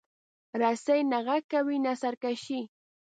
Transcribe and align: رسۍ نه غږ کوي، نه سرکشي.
رسۍ 0.61 0.99
نه 1.11 1.19
غږ 1.25 1.43
کوي، 1.53 1.77
نه 1.85 1.93
سرکشي. 2.01 2.59